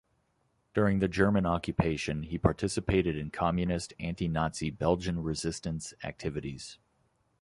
[0.73, 6.79] During the German occupation, he participated in communist anti-Nazi Belgian resistance activities.